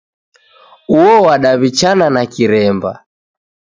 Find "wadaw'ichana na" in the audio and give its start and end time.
1.25-2.23